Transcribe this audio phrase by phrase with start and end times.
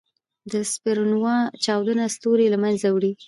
[0.51, 3.11] د سپرنووا چاودنه ستوری له منځه وړي.